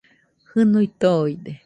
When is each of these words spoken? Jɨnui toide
Jɨnui 0.49 0.87
toide 0.99 1.51